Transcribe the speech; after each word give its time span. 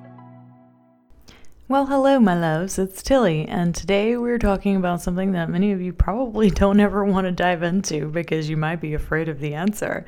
Well, 1.67 1.87
hello, 1.87 2.17
my 2.21 2.39
loves. 2.39 2.79
It's 2.79 3.03
Tilly, 3.03 3.45
and 3.45 3.75
today 3.75 4.15
we're 4.15 4.39
talking 4.39 4.77
about 4.77 5.01
something 5.01 5.33
that 5.33 5.49
many 5.49 5.73
of 5.73 5.81
you 5.81 5.91
probably 5.91 6.49
don't 6.51 6.79
ever 6.79 7.03
want 7.03 7.25
to 7.25 7.31
dive 7.33 7.61
into 7.61 8.07
because 8.07 8.49
you 8.49 8.55
might 8.55 8.79
be 8.79 8.93
afraid 8.93 9.27
of 9.27 9.41
the 9.41 9.53
answer. 9.53 10.05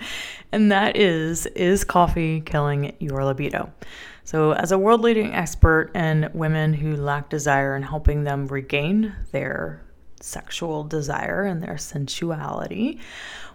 And 0.53 0.71
that 0.71 0.95
is 0.95 1.47
Is 1.47 1.83
coffee 1.83 2.39
killing 2.39 2.95
your 2.99 3.25
libido? 3.25 3.73
So, 4.23 4.53
as 4.53 4.71
a 4.71 4.77
world 4.77 5.02
leading 5.02 5.33
expert 5.33 5.92
in 5.94 6.30
women 6.33 6.73
who 6.73 6.95
lack 6.95 7.30
desire 7.30 7.75
and 7.75 7.83
helping 7.83 8.23
them 8.23 8.47
regain 8.47 9.14
their 9.33 9.81
sexual 10.22 10.84
desire 10.84 11.44
and 11.44 11.62
their 11.62 11.78
sensuality, 11.78 13.00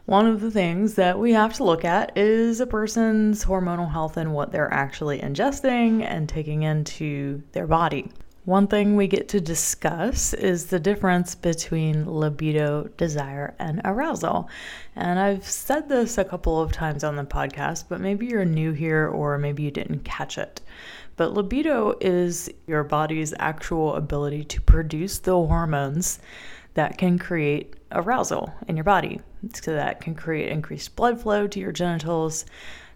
one 0.07 0.27
of 0.27 0.41
the 0.41 0.51
things 0.51 0.95
that 0.95 1.19
we 1.19 1.33
have 1.33 1.55
to 1.55 1.65
look 1.65 1.85
at 1.85 2.17
is 2.17 2.61
a 2.61 2.67
person's 2.67 3.45
hormonal 3.45 3.91
health 3.91 4.17
and 4.17 4.35
what 4.35 4.53
they're 4.53 4.73
actually 4.73 5.19
ingesting 5.19 6.03
and 6.03 6.29
taking 6.29 6.63
into 6.63 7.43
their 7.53 7.67
body. 7.67 8.11
One 8.45 8.67
thing 8.67 8.95
we 8.95 9.07
get 9.07 9.31
to 9.31 9.41
discuss 9.41 10.35
is 10.35 10.67
the 10.67 10.79
difference 10.79 11.35
between 11.35 12.07
libido, 12.07 12.91
desire, 12.99 13.55
and 13.59 13.81
arousal. 13.87 14.51
And 14.95 15.19
I've 15.19 15.49
said 15.49 15.89
this 15.89 16.19
a 16.19 16.25
couple 16.25 16.61
of 16.61 16.71
times 16.71 17.03
on 17.03 17.17
the 17.17 17.25
podcast, 17.25 17.85
but 17.89 18.03
maybe 18.03 18.27
you're 18.27 18.45
new 18.45 18.73
here 18.73 19.09
or 19.09 19.39
maybe 19.39 19.63
you 19.63 19.71
didn't 19.71 20.05
catch 20.05 20.37
it. 20.37 20.61
But 21.17 21.33
libido 21.33 21.97
is 22.01 22.51
your 22.67 22.85
body's 22.85 23.35
actual 23.39 23.95
ability 23.95 24.45
to 24.45 24.61
produce 24.61 25.19
the 25.19 25.33
hormones 25.33 26.19
that 26.75 26.99
can 26.99 27.19
create 27.19 27.75
arousal 27.93 28.53
in 28.67 28.77
your 28.77 28.85
body. 28.85 29.21
So 29.55 29.75
that 29.75 30.01
can 30.01 30.15
create 30.15 30.51
increased 30.51 30.97
blood 30.97 31.21
flow 31.21 31.47
to 31.47 31.61
your 31.61 31.73
genitals 31.73 32.45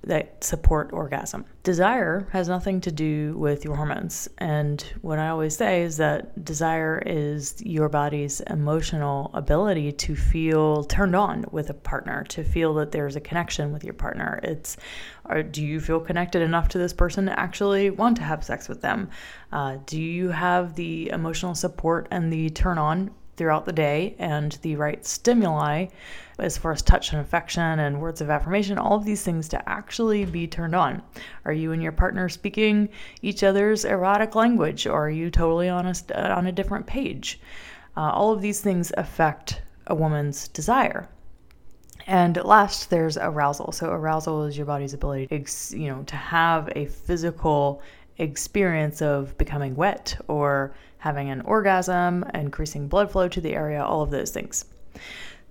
that 0.04 0.42
support 0.42 0.92
orgasm. 0.92 1.44
Desire 1.62 2.28
has 2.32 2.48
nothing 2.48 2.80
to 2.82 2.92
do 2.92 3.36
with 3.36 3.64
your 3.64 3.76
hormones. 3.76 4.28
And 4.38 4.80
what 5.02 5.18
I 5.18 5.28
always 5.28 5.56
say 5.56 5.82
is 5.82 5.96
that 5.98 6.44
desire 6.44 7.02
is 7.04 7.60
your 7.62 7.88
body's 7.88 8.40
emotional 8.42 9.30
ability 9.34 9.92
to 9.92 10.16
feel 10.16 10.84
turned 10.84 11.16
on 11.16 11.44
with 11.50 11.68
a 11.70 11.74
partner, 11.74 12.24
to 12.30 12.44
feel 12.44 12.74
that 12.74 12.92
there's 12.92 13.16
a 13.16 13.20
connection 13.20 13.72
with 13.72 13.84
your 13.84 13.94
partner. 13.94 14.40
It's 14.42 14.76
do 15.50 15.62
you 15.62 15.80
feel 15.80 16.00
connected 16.00 16.42
enough 16.42 16.68
to 16.68 16.78
this 16.78 16.92
person 16.92 17.26
to 17.26 17.38
actually 17.38 17.90
want 17.90 18.16
to 18.16 18.22
have 18.22 18.42
sex 18.42 18.68
with 18.68 18.80
them? 18.80 19.10
Uh, 19.52 19.76
do 19.84 20.00
you 20.00 20.30
have 20.30 20.74
the 20.74 21.10
emotional 21.10 21.54
support 21.54 22.08
and 22.10 22.32
the 22.32 22.48
turn 22.50 22.78
on 22.78 23.10
throughout 23.38 23.64
the 23.64 23.72
day 23.72 24.14
and 24.18 24.52
the 24.62 24.76
right 24.76 25.06
stimuli 25.06 25.86
as 26.38 26.58
far 26.58 26.72
as 26.72 26.82
touch 26.82 27.12
and 27.12 27.20
affection 27.20 27.78
and 27.80 28.00
words 28.00 28.20
of 28.20 28.30
affirmation, 28.30 28.78
all 28.78 28.96
of 28.96 29.04
these 29.04 29.22
things 29.22 29.48
to 29.48 29.68
actually 29.68 30.24
be 30.24 30.46
turned 30.46 30.74
on. 30.74 31.02
Are 31.44 31.52
you 31.52 31.72
and 31.72 31.82
your 31.82 31.92
partner 31.92 32.28
speaking 32.28 32.88
each 33.22 33.42
other's 33.42 33.84
erotic 33.84 34.34
language 34.34 34.86
or 34.86 35.06
are 35.06 35.10
you 35.10 35.30
totally 35.30 35.68
on 35.68 35.86
a, 35.86 35.94
on 36.14 36.46
a 36.46 36.52
different 36.52 36.86
page? 36.86 37.40
Uh, 37.96 38.10
all 38.10 38.32
of 38.32 38.42
these 38.42 38.60
things 38.60 38.92
affect 38.96 39.62
a 39.86 39.94
woman's 39.94 40.48
desire. 40.48 41.08
And 42.06 42.36
last, 42.44 42.88
there's 42.88 43.18
arousal. 43.18 43.72
So 43.72 43.90
arousal 43.90 44.44
is 44.44 44.56
your 44.56 44.66
body's 44.66 44.94
ability, 44.94 45.44
you 45.70 45.88
know, 45.88 46.02
to 46.04 46.16
have 46.16 46.70
a 46.74 46.86
physical 46.86 47.82
experience 48.18 49.00
of 49.00 49.36
becoming 49.38 49.74
wet 49.74 50.18
or 50.28 50.74
having 50.98 51.30
an 51.30 51.40
orgasm, 51.42 52.24
increasing 52.34 52.88
blood 52.88 53.10
flow 53.10 53.28
to 53.28 53.40
the 53.40 53.54
area, 53.54 53.82
all 53.82 54.02
of 54.02 54.10
those 54.10 54.30
things. 54.30 54.64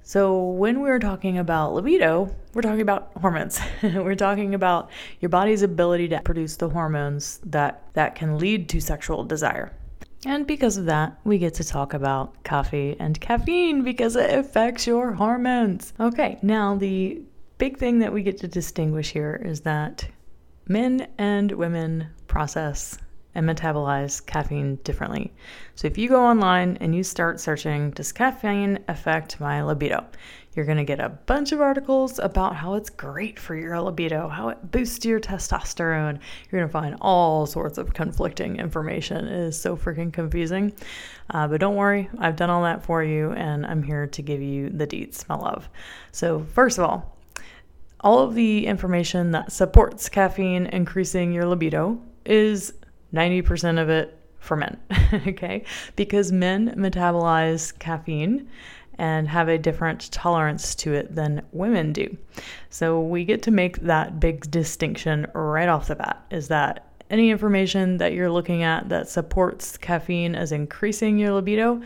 So, 0.04 0.42
when 0.52 0.80
we're 0.80 1.00
talking 1.00 1.38
about 1.38 1.74
libido, 1.74 2.34
we're 2.54 2.62
talking 2.62 2.80
about 2.80 3.12
hormones. 3.20 3.60
we're 3.84 4.16
talking 4.16 4.56
about 4.56 4.90
your 5.20 5.28
body's 5.28 5.64
ability 5.64 6.08
to 6.10 6.22
produce 6.22 6.56
the 6.56 6.70
hormones 6.70 7.42
that, 7.46 7.84
that 7.94 8.16
can 8.16 8.38
lead 8.38 8.70
to 8.70 8.80
sexual 8.80 9.26
desire. 9.26 9.74
And 10.26 10.48
because 10.48 10.78
of 10.78 10.86
that, 10.86 11.20
we 11.26 11.38
get 11.38 11.54
to 11.56 11.64
talk 11.64 11.94
about 11.94 12.42
coffee 12.44 12.96
and 13.00 13.20
caffeine 13.20 13.84
because 13.84 14.16
it 14.16 14.34
affects 14.34 14.88
your 14.88 15.12
hormones. 15.12 15.94
Okay, 16.00 16.40
now 16.42 16.76
the 16.76 17.22
big 17.58 17.78
thing 17.78 18.00
that 18.00 18.14
we 18.14 18.24
get 18.24 18.38
to 18.40 18.48
distinguish 18.48 19.12
here 19.12 19.42
is 19.44 19.62
that 19.62 20.08
men 20.68 21.08
and 21.18 21.52
women 21.52 22.08
process 22.28 22.98
and 23.38 23.48
metabolize 23.48 24.26
caffeine 24.26 24.78
differently. 24.84 25.32
So 25.76 25.88
if 25.88 25.98
you 25.98 26.10
go 26.10 26.26
online 26.26 26.78
and 26.82 26.96
you 26.96 27.04
start 27.04 27.40
searching, 27.40 27.92
does 27.92 28.12
caffeine 28.12 28.80
affect 28.88 29.40
my 29.40 29.62
libido? 29.62 30.06
You're 30.56 30.66
going 30.66 30.80
to 30.80 30.84
get 30.84 31.00
a 31.00 31.10
bunch 31.10 31.52
of 31.52 31.62
articles 31.62 32.18
about 32.18 32.56
how 32.56 32.74
it's 32.74 32.90
great 32.90 33.38
for 33.38 33.54
your 33.54 33.80
libido, 33.80 34.28
how 34.28 34.50
it 34.50 34.72
boosts 34.72 35.06
your 35.06 35.20
testosterone. 35.20 36.20
You're 36.50 36.62
going 36.62 36.68
to 36.68 36.74
find 36.74 36.96
all 37.00 37.46
sorts 37.46 37.78
of 37.78 37.94
conflicting 37.94 38.56
information. 38.56 39.28
It 39.28 39.40
is 39.40 39.62
so 39.62 39.78
freaking 39.78 40.12
confusing. 40.12 40.74
Uh, 41.30 41.48
but 41.48 41.60
don't 41.60 41.76
worry, 41.76 42.10
I've 42.18 42.38
done 42.38 42.50
all 42.50 42.64
that 42.64 42.84
for 42.84 43.04
you, 43.04 43.34
and 43.34 43.68
I'm 43.68 43.84
here 43.84 44.08
to 44.08 44.22
give 44.24 44.42
you 44.42 44.72
the 44.72 44.88
deets, 44.88 45.30
my 45.30 45.36
love. 45.36 45.70
So, 46.12 46.40
first 46.40 46.80
of 46.80 46.86
all, 46.86 47.17
all 48.02 48.20
of 48.20 48.36
the 48.36 48.68
information 48.68 49.32
that 49.32 49.52
supports 49.52 50.10
caffeine 50.10 50.68
increasing 50.68 51.32
your 51.32 51.46
libido 51.46 52.00
is 52.26 52.74
90% 53.14 53.82
of 53.82 53.90
it 53.90 54.20
for 54.40 54.56
men, 54.56 54.78
okay? 55.28 55.64
Because 55.96 56.32
men 56.32 56.74
metabolize 56.78 57.78
caffeine 57.80 58.48
and 58.98 59.28
have 59.28 59.48
a 59.48 59.58
different 59.58 60.12
tolerance 60.12 60.74
to 60.74 60.94
it 60.94 61.14
than 61.14 61.44
women 61.52 61.94
do. 61.94 62.18
So 62.70 63.02
we 63.02 63.26
get 63.26 63.44
to 63.44 63.52
make 63.52 63.80
that 63.82 64.20
big 64.20 64.50
distinction 64.50 65.28
right 65.34 65.70
off 65.70 65.88
the 65.88 65.96
bat 65.96 66.26
is 66.32 66.48
that 66.48 66.88
any 67.10 67.30
information 67.30 67.98
that 67.98 68.14
you're 68.14 68.32
looking 68.32 68.64
at 68.64 68.90
that 68.90 69.08
supports 69.08 69.78
caffeine 69.78 70.36
as 70.36 70.52
increasing 70.52 71.18
your 71.18 71.32
libido, 71.32 71.82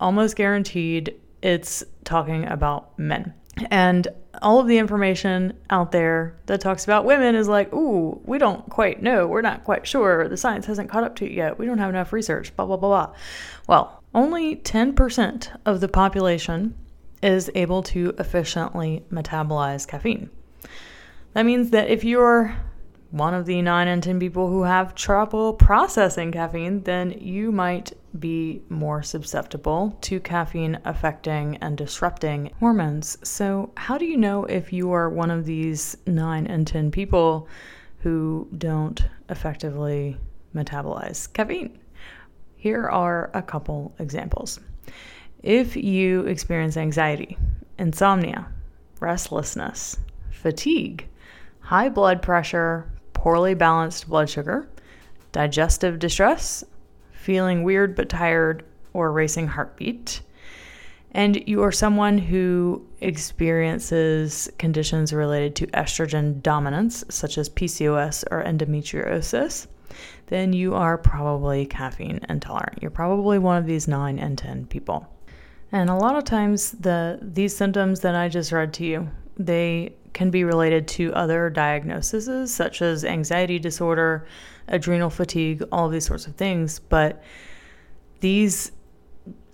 almost 0.00 0.36
guaranteed 0.36 1.14
it's 1.40 1.84
talking 2.04 2.46
about 2.46 2.98
men. 2.98 3.32
And 3.70 4.08
all 4.42 4.60
of 4.60 4.66
the 4.66 4.78
information 4.78 5.56
out 5.70 5.92
there 5.92 6.36
that 6.46 6.60
talks 6.60 6.84
about 6.84 7.04
women 7.04 7.34
is 7.34 7.48
like, 7.48 7.72
ooh, 7.72 8.20
we 8.24 8.38
don't 8.38 8.68
quite 8.68 9.02
know. 9.02 9.26
We're 9.26 9.42
not 9.42 9.64
quite 9.64 9.86
sure. 9.86 10.28
The 10.28 10.36
science 10.36 10.66
hasn't 10.66 10.90
caught 10.90 11.04
up 11.04 11.16
to 11.16 11.24
it 11.24 11.32
yet. 11.32 11.58
We 11.58 11.66
don't 11.66 11.78
have 11.78 11.90
enough 11.90 12.12
research, 12.12 12.54
blah, 12.56 12.66
blah, 12.66 12.76
blah, 12.76 13.06
blah. 13.06 13.14
Well, 13.68 14.02
only 14.14 14.56
10% 14.56 15.60
of 15.64 15.80
the 15.80 15.88
population 15.88 16.74
is 17.22 17.50
able 17.54 17.82
to 17.82 18.14
efficiently 18.18 19.04
metabolize 19.10 19.86
caffeine. 19.86 20.30
That 21.32 21.46
means 21.46 21.70
that 21.70 21.88
if 21.88 22.04
you're 22.04 22.54
one 23.14 23.32
of 23.32 23.46
the 23.46 23.62
9 23.62 23.86
in 23.86 24.00
10 24.00 24.18
people 24.18 24.48
who 24.48 24.64
have 24.64 24.92
trouble 24.96 25.52
processing 25.52 26.32
caffeine, 26.32 26.82
then 26.82 27.12
you 27.12 27.52
might 27.52 27.92
be 28.18 28.60
more 28.68 29.04
susceptible 29.04 29.96
to 30.00 30.18
caffeine 30.18 30.76
affecting 30.84 31.56
and 31.58 31.78
disrupting 31.78 32.50
hormones. 32.58 33.16
So, 33.22 33.70
how 33.76 33.98
do 33.98 34.04
you 34.04 34.16
know 34.16 34.46
if 34.46 34.72
you 34.72 34.90
are 34.90 35.08
one 35.08 35.30
of 35.30 35.44
these 35.44 35.96
9 36.08 36.46
in 36.46 36.64
10 36.64 36.90
people 36.90 37.46
who 37.98 38.48
don't 38.58 39.00
effectively 39.28 40.16
metabolize 40.52 41.32
caffeine? 41.32 41.78
Here 42.56 42.88
are 42.88 43.30
a 43.32 43.42
couple 43.42 43.94
examples. 44.00 44.58
If 45.44 45.76
you 45.76 46.22
experience 46.22 46.76
anxiety, 46.76 47.38
insomnia, 47.78 48.48
restlessness, 48.98 49.98
fatigue, 50.32 51.06
high 51.60 51.88
blood 51.88 52.20
pressure, 52.20 52.90
poorly 53.24 53.54
balanced 53.54 54.06
blood 54.06 54.28
sugar, 54.28 54.68
digestive 55.32 55.98
distress, 55.98 56.62
feeling 57.10 57.62
weird 57.62 57.96
but 57.96 58.10
tired, 58.10 58.62
or 58.92 59.10
racing 59.10 59.46
heartbeat, 59.46 60.20
and 61.12 61.42
you 61.48 61.62
are 61.62 61.72
someone 61.72 62.18
who 62.18 62.86
experiences 63.00 64.50
conditions 64.58 65.10
related 65.10 65.56
to 65.56 65.66
estrogen 65.68 66.42
dominance, 66.42 67.02
such 67.08 67.38
as 67.38 67.48
PCOS 67.48 68.24
or 68.30 68.44
endometriosis, 68.44 69.68
then 70.26 70.52
you 70.52 70.74
are 70.74 70.98
probably 70.98 71.64
caffeine 71.64 72.20
intolerant. 72.28 72.82
You're 72.82 72.90
probably 72.90 73.38
one 73.38 73.56
of 73.56 73.64
these 73.64 73.88
9 73.88 74.18
and 74.18 74.36
10 74.36 74.66
people. 74.66 75.08
And 75.72 75.88
a 75.88 75.94
lot 75.94 76.14
of 76.14 76.24
times 76.24 76.72
the 76.72 77.20
these 77.22 77.56
symptoms 77.56 78.00
that 78.00 78.14
I 78.14 78.28
just 78.28 78.52
read 78.52 78.74
to 78.74 78.84
you, 78.84 79.08
they 79.36 79.94
can 80.12 80.30
be 80.30 80.44
related 80.44 80.86
to 80.86 81.12
other 81.14 81.50
diagnoses 81.50 82.54
such 82.54 82.80
as 82.80 83.04
anxiety 83.04 83.58
disorder, 83.58 84.26
adrenal 84.68 85.10
fatigue, 85.10 85.62
all 85.72 85.88
these 85.88 86.06
sorts 86.06 86.26
of 86.26 86.36
things, 86.36 86.78
but 86.78 87.22
these 88.20 88.72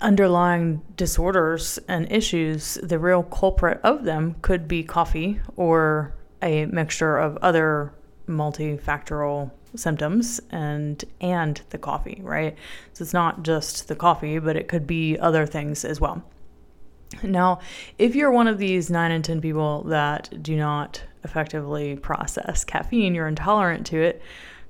underlying 0.00 0.82
disorders 0.96 1.78
and 1.88 2.10
issues, 2.10 2.74
the 2.82 2.98
real 2.98 3.22
culprit 3.22 3.80
of 3.82 4.04
them 4.04 4.36
could 4.42 4.68
be 4.68 4.82
coffee 4.82 5.40
or 5.56 6.14
a 6.42 6.66
mixture 6.66 7.16
of 7.16 7.36
other 7.38 7.92
multifactorial 8.28 9.50
symptoms 9.74 10.40
and 10.50 11.04
and 11.20 11.62
the 11.70 11.78
coffee, 11.78 12.20
right? 12.22 12.56
So 12.92 13.02
it's 13.02 13.12
not 13.12 13.42
just 13.42 13.88
the 13.88 13.96
coffee, 13.96 14.38
but 14.38 14.56
it 14.56 14.68
could 14.68 14.86
be 14.86 15.18
other 15.18 15.46
things 15.46 15.84
as 15.84 16.00
well. 16.00 16.22
Now, 17.22 17.60
if 17.98 18.14
you're 18.14 18.30
one 18.30 18.46
of 18.46 18.58
these 18.58 18.90
9 18.90 19.10
and 19.10 19.24
10 19.24 19.40
people 19.40 19.84
that 19.84 20.42
do 20.42 20.56
not 20.56 21.02
effectively 21.24 21.96
process 21.96 22.64
caffeine, 22.64 23.14
you're 23.14 23.26
intolerant 23.26 23.86
to 23.86 24.00
it, 24.00 24.22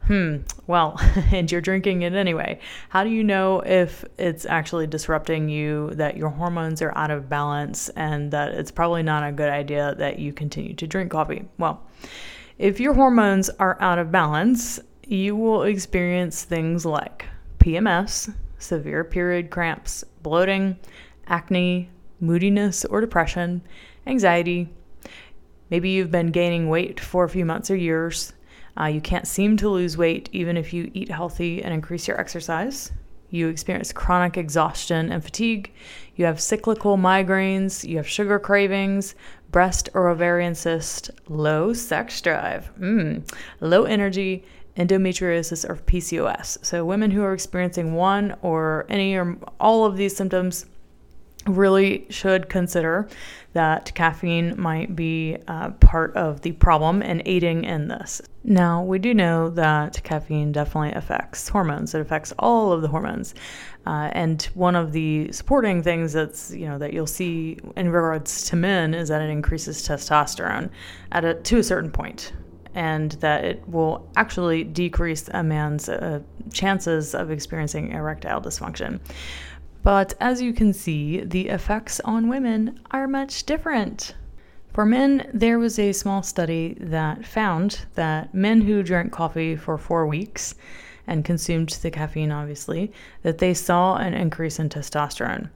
hmm, 0.07 0.39
well, 0.67 0.99
and 1.33 1.51
you're 1.51 1.61
drinking 1.61 2.03
it 2.03 2.15
anyway. 2.15 2.59
How 2.89 3.05
do 3.05 3.11
you 3.11 3.23
know 3.23 3.61
if 3.61 4.05
it's 4.19 4.47
actually 4.47 4.87
disrupting 4.87 5.49
you, 5.49 5.91
that 5.95 6.17
your 6.17 6.31
hormones 6.31 6.83
are 6.83 6.97
out 6.97 7.11
of 7.11 7.29
balance, 7.29 7.89
and 7.91 8.31
that 8.33 8.53
it's 8.53 8.71
probably 8.71 9.03
not 9.03 9.29
a 9.29 9.33
good 9.33 9.51
idea 9.51 9.95
that 9.97 10.19
you 10.19 10.33
continue 10.33 10.75
to 10.75 10.87
drink 10.87 11.11
coffee? 11.11 11.45
Well, 11.59 11.83
if 12.59 12.81
your 12.81 12.95
hormones 12.95 13.51
are 13.59 13.81
out 13.81 13.99
of 13.99 14.11
balance, 14.11 14.81
you 15.07 15.37
will 15.37 15.63
experience 15.63 16.45
things 16.45 16.87
like 16.87 17.25
PMS, 17.59 18.35
severe 18.59 19.05
period 19.05 19.51
cramps, 19.51 20.05
bloating, 20.23 20.79
acne, 21.27 21.89
moodiness 22.21 22.85
or 22.85 23.01
depression, 23.01 23.63
anxiety. 24.07 24.69
Maybe 25.71 25.91
you've 25.91 26.11
been 26.11 26.31
gaining 26.31 26.69
weight 26.69 27.01
for 27.01 27.25
a 27.25 27.29
few 27.29 27.45
months 27.45 27.71
or 27.71 27.77
years 27.77 28.33
uh, 28.81 28.87
you 28.87 29.01
can't 29.01 29.27
seem 29.27 29.57
to 29.59 29.69
lose 29.69 29.97
weight 29.97 30.29
even 30.33 30.57
if 30.57 30.73
you 30.73 30.91
eat 30.95 31.11
healthy 31.11 31.63
and 31.63 31.75
increase 31.75 32.09
your 32.09 32.19
exercise. 32.21 32.93
You 33.31 33.49
experience 33.49 33.93
chronic 33.93 34.37
exhaustion 34.37 35.13
and 35.13 35.23
fatigue. 35.23 35.73
You 36.17 36.25
have 36.25 36.41
cyclical 36.41 36.97
migraines. 36.97 37.87
You 37.89 37.97
have 37.99 38.09
sugar 38.09 38.39
cravings, 38.39 39.15
breast 39.51 39.89
or 39.95 40.09
ovarian 40.09 40.55
cyst, 40.55 41.11
low 41.29 41.73
sex 41.73 42.21
drive, 42.21 42.73
mm, 42.81 43.23
low 43.61 43.85
energy, 43.85 44.45
endometriosis, 44.77 45.69
or 45.69 45.77
PCOS. 45.77 46.65
So, 46.65 46.85
women 46.85 47.11
who 47.11 47.23
are 47.23 47.33
experiencing 47.33 47.95
one 47.95 48.37
or 48.43 48.87
any 48.89 49.15
or 49.15 49.37
all 49.61 49.85
of 49.85 49.97
these 49.97 50.17
symptoms 50.17 50.67
really 51.47 52.07
should 52.11 52.49
consider 52.49 53.09
that 53.53 53.93
caffeine 53.95 54.61
might 54.61 54.95
be 54.95 55.37
uh, 55.49 55.71
part 55.71 56.15
of 56.17 56.43
the 56.43 56.53
problem 56.53 57.03
and 57.03 57.23
aiding 57.25 57.65
in 57.65 57.89
this. 57.89 58.23
Now, 58.45 58.83
we 58.83 58.99
do 58.99 59.13
know 59.13 59.51
that 59.51 60.03
caffeine 60.05 60.53
definitely 60.53 60.93
affects 60.93 61.49
hormones. 61.49 61.95
It 61.95 62.01
affects 62.01 62.33
all 62.39 62.73
of 62.73 62.83
the 62.83 62.89
hormones. 62.89 63.35
Uh, 63.87 64.11
and 64.13 64.43
one 64.55 64.77
of 64.77 64.93
the 64.93 65.33
supporting 65.33 65.83
things 65.83 66.13
that's, 66.13 66.53
you 66.53 66.67
know, 66.67 66.79
that 66.79 66.93
you'll 66.93 67.07
see 67.07 67.59
in 67.77 67.91
regards 67.91 68.45
to 68.51 68.57
men 68.57 68.95
is 68.95 69.09
that 69.09 69.21
it 69.21 69.31
increases 69.31 69.87
testosterone 69.87 70.71
at 71.13 71.25
a, 71.25 71.35
to 71.35 71.59
a 71.59 71.63
certain 71.63 71.91
point 71.91 72.33
and 72.75 73.13
that 73.13 73.45
it 73.45 73.69
will 73.69 74.09
actually 74.17 74.63
decrease 74.63 75.29
a 75.35 75.43
man's 75.43 75.89
uh, 75.89 76.21
chances 76.53 77.15
of 77.15 77.31
experiencing 77.31 77.91
erectile 77.91 78.41
dysfunction. 78.41 79.01
But 79.83 80.15
as 80.21 80.43
you 80.43 80.53
can 80.53 80.73
see, 80.73 81.21
the 81.21 81.49
effects 81.49 82.01
on 82.01 82.29
women 82.29 82.81
are 82.91 83.09
much 83.09 83.45
different. 83.45 84.15
For 84.73 84.85
men, 84.85 85.29
there 85.35 85.59
was 85.59 85.79
a 85.79 85.93
small 85.93 86.23
study 86.23 86.77
that 86.81 87.27
found 87.27 87.87
that 87.95 88.35
men 88.35 88.61
who 88.61 88.83
drank 88.83 89.13
coffee 89.13 89.57
for 89.57 89.79
four 89.79 90.07
weeks 90.07 90.55
and 91.07 91.25
consumed 91.25 91.71
the 91.71 91.91
caffeine, 91.91 92.31
obviously, 92.31 92.93
that 93.23 93.39
they 93.39 93.55
saw 93.55 93.97
an 93.97 94.15
increase 94.15 94.59
in 94.59 94.69
testosterone. 94.69 95.51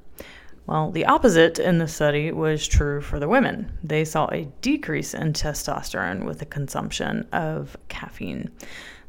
Well, 0.67 0.91
the 0.91 1.05
opposite 1.05 1.59
in 1.59 1.79
the 1.79 1.87
study 1.87 2.33
was 2.33 2.67
true 2.67 3.03
for 3.03 3.21
the 3.21 3.29
women. 3.29 3.71
They 3.85 4.05
saw 4.05 4.27
a 4.29 4.49
decrease 4.63 5.13
in 5.13 5.35
testosterone 5.35 6.25
with 6.25 6.39
the 6.39 6.47
consumption 6.47 7.29
of 7.33 7.77
caffeine. 7.89 8.51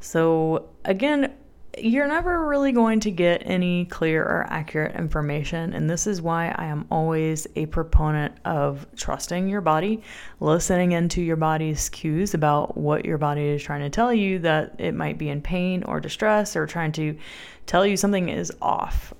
So, 0.00 0.68
again, 0.84 1.32
you're 1.76 2.08
never 2.08 2.46
really 2.46 2.72
going 2.72 3.00
to 3.00 3.10
get 3.10 3.42
any 3.44 3.84
clear 3.86 4.22
or 4.22 4.46
accurate 4.48 4.94
information. 4.94 5.74
And 5.74 5.88
this 5.88 6.06
is 6.06 6.22
why 6.22 6.54
I 6.56 6.66
am 6.66 6.86
always 6.90 7.46
a 7.54 7.66
proponent 7.66 8.34
of 8.44 8.86
trusting 8.96 9.48
your 9.48 9.60
body, 9.60 10.02
listening 10.40 10.92
into 10.92 11.20
your 11.20 11.36
body's 11.36 11.88
cues 11.88 12.34
about 12.34 12.76
what 12.76 13.04
your 13.04 13.18
body 13.18 13.48
is 13.48 13.62
trying 13.62 13.82
to 13.82 13.90
tell 13.90 14.12
you 14.12 14.38
that 14.40 14.76
it 14.78 14.94
might 14.94 15.18
be 15.18 15.28
in 15.28 15.42
pain 15.42 15.82
or 15.82 16.00
distress 16.00 16.56
or 16.56 16.66
trying 16.66 16.92
to 16.92 17.16
tell 17.66 17.86
you 17.86 17.96
something 17.96 18.28
is 18.28 18.52
off. 18.62 19.12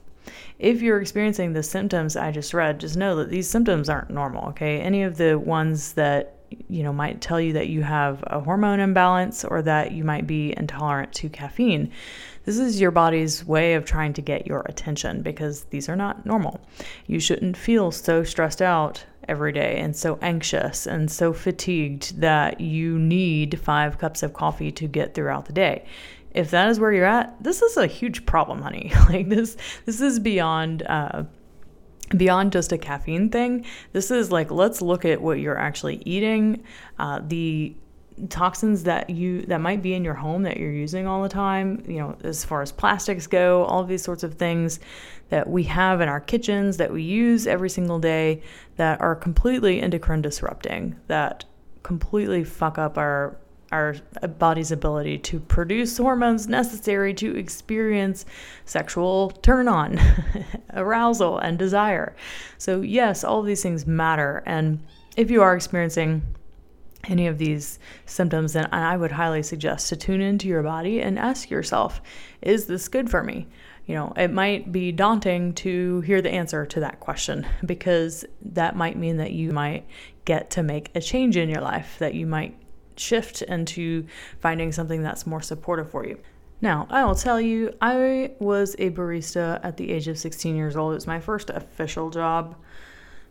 If 0.59 0.81
you're 0.81 1.01
experiencing 1.01 1.53
the 1.53 1.63
symptoms 1.63 2.17
I 2.17 2.31
just 2.33 2.55
read, 2.55 2.81
just 2.81 2.97
know 2.97 3.17
that 3.17 3.29
these 3.29 3.49
symptoms 3.49 3.91
aren't 3.91 4.09
normal, 4.09 4.49
okay? 4.51 4.81
Any 4.81 5.03
of 5.03 5.19
the 5.19 5.39
ones 5.39 5.93
that 5.93 6.36
you 6.69 6.83
know 6.83 6.93
might 6.93 7.21
tell 7.21 7.41
you 7.41 7.53
that 7.53 7.69
you 7.69 7.83
have 7.83 8.23
a 8.27 8.41
hormone 8.41 8.81
imbalance 8.81 9.45
or 9.45 9.63
that 9.63 9.93
you 9.93 10.05
might 10.05 10.27
be 10.27 10.55
intolerant 10.57 11.13
to 11.13 11.29
caffeine 11.29 11.91
this 12.47 12.59
is 12.59 12.81
your 12.81 12.93
body's 12.93 13.45
way 13.45 13.75
of 13.75 13.85
trying 13.85 14.13
to 14.15 14.23
get 14.23 14.47
your 14.47 14.61
attention 14.67 15.21
because 15.21 15.65
these 15.65 15.89
are 15.89 15.97
not 15.97 16.25
normal. 16.25 16.61
You 17.09 17.19
shouldn't 17.19 17.57
feel 17.57 17.91
so 17.91 18.23
stressed 18.23 18.63
out 18.63 19.05
every 19.27 19.51
day 19.51 19.79
and 19.81 19.97
so 19.97 20.17
anxious 20.23 20.87
and 20.87 21.11
so 21.11 21.33
fatigued 21.33 22.21
that 22.21 22.61
you 22.61 23.01
need 23.01 23.59
five 23.59 23.99
cups 23.99 24.23
of 24.23 24.33
coffee 24.33 24.71
to 24.71 24.87
get 24.87 25.13
throughout 25.13 25.47
the 25.47 25.53
day. 25.53 25.87
If 26.35 26.53
that 26.53 26.69
is 26.69 26.79
where 26.79 26.93
you're 26.93 27.05
at, 27.05 27.35
this 27.43 27.63
is 27.63 27.77
a 27.77 27.89
huge 27.89 28.25
problem, 28.27 28.63
honey. 28.63 28.93
like 29.09 29.29
this, 29.29 29.57
this 29.85 30.01
is 30.01 30.21
beyond. 30.21 30.85
Uh, 30.85 31.25
beyond 32.17 32.53
just 32.53 32.73
a 32.73 32.79
caffeine 32.79 33.29
thing 33.31 33.65
this 33.93 34.11
is 34.11 34.31
like 34.31 34.51
let's 34.51 34.81
look 34.81 35.05
at 35.05 35.21
what 35.21 35.41
you're 35.41 35.59
actually 35.59 36.03
eating 36.05 36.63
uh, 36.99 37.21
the 37.27 37.75
toxins 38.29 38.85
that 38.85 39.11
you 39.11 39.43
that 39.43 39.61
might 39.61 39.83
be 39.83 39.93
in 39.93 40.05
your 40.05 40.15
home 40.15 40.43
that 40.43 40.57
you're 40.57 40.73
using 40.73 41.07
all 41.07 41.23
the 41.23 41.29
time 41.29 41.83
you 41.87 41.99
know 41.99 42.17
as 42.23 42.45
far 42.45 42.63
as 42.63 42.73
plastics 42.73 43.27
go 43.27 43.65
all 43.65 43.85
these 43.85 44.03
sorts 44.03 44.23
of 44.23 44.35
things 44.35 44.81
that 45.29 45.49
we 45.49 45.65
have 45.65 46.01
in 46.01 46.09
our 46.09 46.21
kitchens 46.21 46.79
that 46.79 46.93
we 46.93 47.03
use 47.03 47.47
every 47.47 47.69
single 47.69 47.99
day 47.99 48.41
that 48.77 49.01
are 49.01 49.15
completely 49.15 49.83
endocrine 49.83 50.23
disrupting 50.23 50.97
that 51.09 51.45
completely 51.83 52.43
fuck 52.43 52.79
up 52.79 52.97
our 52.97 53.37
our 53.73 53.97
body's 54.39 54.71
ability 54.71 55.19
to 55.19 55.41
produce 55.41 55.99
hormones 55.99 56.47
necessary 56.47 57.13
to 57.15 57.37
experience 57.37 58.25
sexual 58.65 59.31
turn 59.31 59.69
on, 59.69 59.99
arousal, 60.75 61.39
and 61.39 61.59
desire. 61.59 62.15
So, 62.59 62.81
yes, 62.81 63.25
all 63.25 63.43
these 63.43 63.63
things 63.63 63.87
matter. 63.87 64.43
And 64.47 64.81
if 65.17 65.31
you 65.31 65.43
are 65.43 65.55
experiencing 65.55 66.23
any 67.05 67.27
of 67.27 67.39
these 67.39 67.79
symptoms, 68.05 68.53
then 68.53 68.69
I 68.73 68.97
would 68.97 69.13
highly 69.13 69.43
suggest 69.43 69.89
to 69.89 69.97
tune 69.97 70.21
into 70.21 70.49
your 70.49 70.63
body 70.63 71.01
and 71.01 71.19
ask 71.19 71.51
yourself, 71.51 72.01
is 72.43 72.67
this 72.67 72.89
good 72.89 73.11
for 73.11 73.23
me? 73.23 73.47
You 73.87 73.95
know, 73.95 74.13
it 74.17 74.33
might 74.33 74.73
be 74.73 74.91
daunting 74.91 75.55
to 75.55 76.01
hear 76.01 76.21
the 76.21 76.31
answer 76.31 76.67
to 76.67 76.81
that 76.81 76.99
question 76.99 77.47
because 77.65 78.25
that 78.43 78.75
might 78.75 78.97
mean 78.97 79.19
that 79.19 79.33
you 79.33 79.53
might 79.53 79.87
get 80.25 80.51
to 80.51 80.63
make 80.63 80.91
a 80.95 81.01
change 81.01 81.37
in 81.37 81.49
your 81.49 81.61
life, 81.61 81.97
that 82.01 82.15
you 82.15 82.27
might 82.27 82.57
shift 82.97 83.43
into 83.43 84.07
finding 84.41 84.73
something 84.73 85.03
that's 85.03 85.27
more 85.27 85.43
supportive 85.43 85.91
for 85.91 86.07
you. 86.07 86.19
Now, 86.61 86.87
I 86.89 87.05
will 87.05 87.15
tell 87.15 87.41
you, 87.41 87.75
I 87.81 88.33
was 88.39 88.75
a 88.79 88.91
barista 88.91 89.61
at 89.63 89.77
the 89.77 89.93
age 89.93 90.09
of 90.09 90.19
16 90.19 90.57
years 90.57 90.75
old. 90.75 90.93
It 90.93 90.97
was 90.97 91.07
my 91.07 91.21
first 91.21 91.51
official 91.51 92.09
job. 92.09 92.57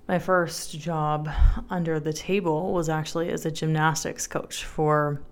My 0.08 0.20
first 0.20 0.80
job 0.80 1.30
under 1.72 2.00
the 2.00 2.14
table 2.14 2.74
was 2.74 2.90
actually 2.90 3.32
as 3.32 3.46
a 3.46 3.52
gymnastics 3.52 4.28
coach 4.28 4.64
for 4.64 5.24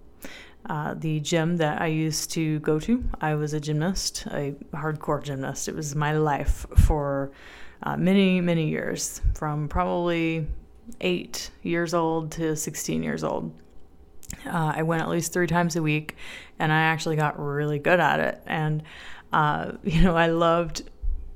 uh, 0.65 0.95
the 0.95 1.19
gym 1.19 1.57
that 1.57 1.81
I 1.81 1.87
used 1.87 2.31
to 2.31 2.59
go 2.59 2.79
to. 2.79 3.03
I 3.21 3.35
was 3.35 3.53
a 3.53 3.59
gymnast, 3.59 4.25
a 4.31 4.55
hardcore 4.73 5.21
gymnast. 5.21 5.67
It 5.67 5.75
was 5.75 5.95
my 5.95 6.13
life 6.13 6.65
for 6.77 7.31
uh, 7.83 7.97
many, 7.97 8.41
many 8.41 8.69
years, 8.69 9.21
from 9.35 9.67
probably 9.67 10.47
eight 11.01 11.51
years 11.61 11.93
old 11.93 12.31
to 12.33 12.55
16 12.55 13.03
years 13.03 13.23
old. 13.23 13.53
Uh, 14.45 14.73
I 14.75 14.83
went 14.83 15.01
at 15.01 15.09
least 15.09 15.33
three 15.33 15.47
times 15.47 15.75
a 15.75 15.81
week, 15.81 16.15
and 16.59 16.71
I 16.71 16.81
actually 16.81 17.15
got 17.15 17.39
really 17.39 17.79
good 17.79 17.99
at 17.99 18.19
it. 18.19 18.41
And 18.45 18.83
uh, 19.31 19.73
you 19.83 20.01
know, 20.01 20.15
I 20.15 20.27
loved 20.27 20.83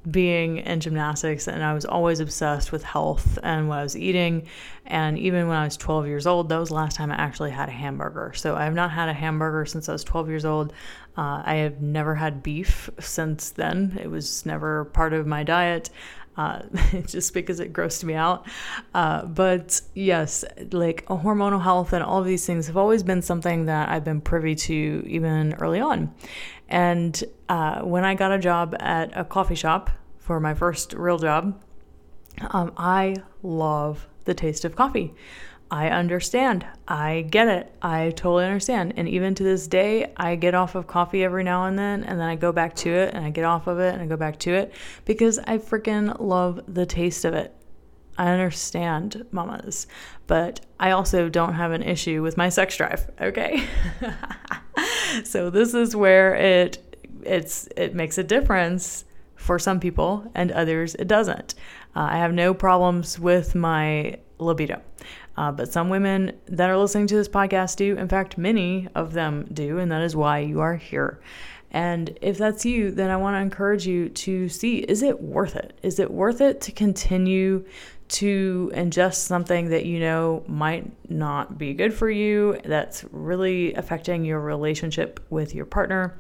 being 0.10 0.60
in 0.60 0.80
gymnastics 0.80 1.48
and 1.48 1.64
I 1.64 1.74
was 1.74 1.84
always 1.84 2.20
obsessed 2.20 2.72
with 2.72 2.84
health 2.84 3.38
and 3.44 3.68
what 3.68 3.80
I 3.80 3.84
was 3.84 3.98
eating. 3.98 4.48
And 4.86 5.18
even 5.18 5.48
when 5.48 5.58
I 5.58 5.66
was 5.66 5.76
12 5.76 6.08
years 6.08 6.26
old, 6.26 6.50
that 6.50 6.58
was 6.58 6.70
the 6.70 6.76
last 6.76 6.96
time 6.96 7.12
I 7.12 7.16
actually 7.16 7.52
had 7.52 7.68
a 7.68 7.74
hamburger. 7.74 8.32
So 8.34 8.56
I 8.56 8.64
have 8.64 8.74
not 8.74 8.92
had 8.92 9.10
a 9.10 9.14
hamburger 9.14 9.66
since 9.66 9.90
I 9.90 9.94
was 9.94 10.04
12 10.06 10.30
years 10.30 10.46
old. 10.46 10.72
Uh, 11.18 11.42
I 11.44 11.56
have 11.56 11.82
never 11.82 12.16
had 12.16 12.42
beef 12.42 12.90
since 13.00 13.50
then, 13.50 13.98
it 14.02 14.08
was 14.08 14.46
never 14.46 14.86
part 14.86 15.14
of 15.14 15.28
my 15.28 15.44
diet. 15.44 15.90
Uh, 16.38 16.62
just 17.08 17.34
because 17.34 17.60
it 17.60 17.74
grossed 17.74 18.04
me 18.04 18.14
out. 18.14 18.46
Uh, 18.94 19.26
but 19.26 19.82
yes, 19.96 20.46
like 20.72 21.04
hormonal 21.08 21.62
health 21.62 21.94
and 21.94 22.04
all 22.04 22.20
of 22.20 22.28
these 22.28 22.46
things 22.46 22.68
have 22.68 22.78
always 22.78 23.02
been 23.02 23.24
something 23.24 23.66
that 23.66 23.90
I've 23.90 24.04
been 24.04 24.22
privy 24.22 24.54
to 24.54 25.04
even 25.08 25.56
early 25.56 25.80
on. 25.80 26.14
And 26.70 27.24
uh, 27.50 27.82
when 27.82 28.06
I 28.06 28.14
got 28.14 28.32
a 28.32 28.38
job 28.38 28.76
at 28.80 29.18
a 29.18 29.26
coffee 29.26 29.56
shop 29.56 29.90
for 30.20 30.40
my 30.40 30.54
first 30.54 30.94
real 30.94 31.18
job, 31.18 31.60
um, 32.52 32.72
I 32.78 33.16
love 33.42 34.08
the 34.26 34.34
taste 34.34 34.64
of 34.64 34.76
coffee. 34.76 35.16
I 35.70 35.90
understand. 35.90 36.66
I 36.88 37.28
get 37.30 37.48
it. 37.48 37.76
I 37.82 38.12
totally 38.16 38.46
understand. 38.46 38.94
And 38.96 39.08
even 39.10 39.36
to 39.36 39.44
this 39.44 39.68
day, 39.68 40.14
I 40.16 40.36
get 40.36 40.56
off 40.56 40.76
of 40.76 40.88
coffee 40.88 41.24
every 41.24 41.44
now 41.44 41.66
and 41.66 41.78
then, 41.78 42.04
and 42.04 42.20
then 42.20 42.28
I 42.28 42.36
go 42.36 42.52
back 42.52 42.76
to 42.78 42.90
it, 42.90 43.14
and 43.14 43.26
I 43.26 43.30
get 43.30 43.44
off 43.44 43.68
of 43.68 43.80
it, 43.80 43.94
and 43.94 44.02
I 44.02 44.06
go 44.06 44.16
back 44.16 44.40
to 44.40 44.54
it 44.54 44.74
because 45.04 45.40
I 45.40 45.58
freaking 45.58 46.18
love 46.20 46.62
the 46.68 46.86
taste 46.86 47.26
of 47.26 47.34
it. 47.34 47.54
I 48.18 48.32
understand, 48.32 49.26
mamas, 49.32 49.88
but 50.26 50.62
I 50.80 50.92
also 50.92 51.30
don't 51.30 51.54
have 51.54 51.72
an 51.72 51.84
issue 51.84 52.24
with 52.24 52.38
my 52.38 52.50
sex 52.50 52.76
drive, 52.78 53.10
okay? 53.22 53.64
so 55.24 55.50
this 55.50 55.74
is 55.74 55.96
where 55.96 56.34
it 56.36 56.84
it's 57.24 57.68
it 57.76 57.94
makes 57.94 58.18
a 58.18 58.24
difference 58.24 59.04
for 59.36 59.60
some 59.60 59.80
people 59.80 60.32
and 60.34 60.52
others 60.52 60.96
it 60.96 61.08
doesn't. 61.08 61.54
Uh, 61.96 62.08
I 62.12 62.18
have 62.18 62.34
no 62.34 62.54
problems 62.54 63.20
with 63.20 63.54
my 63.54 64.18
libido. 64.40 64.82
Uh, 65.38 65.52
but 65.52 65.72
some 65.72 65.90
women 65.90 66.32
that 66.48 66.70
are 66.70 66.78
listening 66.78 67.08
to 67.08 67.16
this 67.16 67.30
podcast 67.30 67.76
do. 67.76 67.96
In 67.96 68.08
fact, 68.08 68.38
many 68.38 68.88
of 68.96 69.14
them 69.14 69.48
do, 69.54 69.78
and 69.78 69.92
that 69.92 70.02
is 70.02 70.16
why 70.16 70.40
you 70.40 70.60
are 70.62 70.76
here. 70.76 71.20
And 71.72 72.18
if 72.22 72.38
that's 72.38 72.66
you, 72.66 72.92
then 72.92 73.10
I 73.10 73.18
want 73.18 73.36
to 73.36 73.40
encourage 73.40 73.86
you 73.86 74.10
to 74.10 74.50
see 74.50 74.78
is 74.80 75.04
it 75.04 75.22
worth 75.22 75.56
it? 75.56 75.78
Is 75.84 76.00
it 76.00 76.10
worth 76.10 76.42
it 76.42 76.62
to 76.62 76.72
continue 76.72 77.66
to 78.10 78.72
ingest 78.74 79.16
something 79.16 79.70
that 79.70 79.86
you 79.86 80.00
know 80.00 80.44
might 80.48 80.90
not 81.10 81.58
be 81.58 81.74
good 81.74 81.94
for 81.94 82.10
you, 82.10 82.58
that's 82.64 83.04
really 83.12 83.74
affecting 83.74 84.24
your 84.24 84.40
relationship 84.40 85.20
with 85.30 85.54
your 85.54 85.66
partner, 85.66 86.18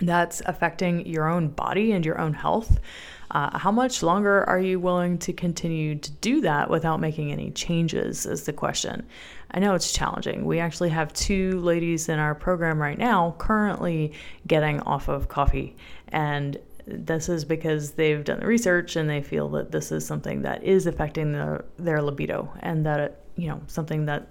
that's 0.00 0.42
affecting 0.46 1.06
your 1.06 1.28
own 1.28 1.48
body 1.48 1.92
and 1.92 2.04
your 2.04 2.20
own 2.20 2.34
health? 2.34 2.80
Uh, 3.30 3.58
how 3.58 3.72
much 3.72 4.02
longer 4.02 4.44
are 4.48 4.60
you 4.60 4.78
willing 4.78 5.18
to 5.18 5.32
continue 5.32 5.96
to 5.96 6.10
do 6.12 6.40
that 6.42 6.70
without 6.70 7.00
making 7.00 7.32
any 7.32 7.50
changes? 7.50 8.26
Is 8.26 8.44
the 8.44 8.52
question. 8.52 9.06
I 9.50 9.58
know 9.58 9.74
it's 9.74 9.92
challenging. 9.92 10.44
We 10.44 10.58
actually 10.58 10.90
have 10.90 11.12
two 11.12 11.60
ladies 11.60 12.08
in 12.08 12.18
our 12.18 12.34
program 12.34 12.80
right 12.80 12.98
now 12.98 13.34
currently 13.38 14.12
getting 14.46 14.80
off 14.80 15.08
of 15.08 15.28
coffee. 15.28 15.76
And 16.08 16.58
this 16.86 17.28
is 17.28 17.44
because 17.44 17.92
they've 17.92 18.22
done 18.22 18.40
the 18.40 18.46
research 18.46 18.96
and 18.96 19.08
they 19.08 19.22
feel 19.22 19.48
that 19.50 19.72
this 19.72 19.90
is 19.90 20.06
something 20.06 20.42
that 20.42 20.62
is 20.62 20.86
affecting 20.86 21.32
their, 21.32 21.64
their 21.78 22.02
libido 22.02 22.52
and 22.60 22.86
that 22.86 23.00
it, 23.00 23.25
you 23.36 23.48
know, 23.48 23.60
something 23.66 24.06
that 24.06 24.28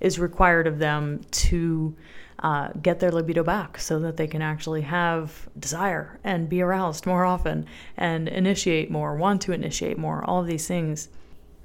is 0.00 0.18
required 0.18 0.66
of 0.66 0.78
them 0.78 1.20
to 1.30 1.94
uh, 2.40 2.68
get 2.82 3.00
their 3.00 3.10
libido 3.10 3.42
back 3.42 3.78
so 3.78 3.98
that 4.00 4.16
they 4.16 4.26
can 4.26 4.42
actually 4.42 4.82
have 4.82 5.48
desire 5.58 6.18
and 6.22 6.48
be 6.48 6.60
aroused 6.60 7.06
more 7.06 7.24
often 7.24 7.66
and 7.96 8.28
initiate 8.28 8.90
more, 8.90 9.16
want 9.16 9.40
to 9.42 9.52
initiate 9.52 9.98
more, 9.98 10.24
all 10.24 10.40
of 10.40 10.46
these 10.46 10.66
things. 10.66 11.08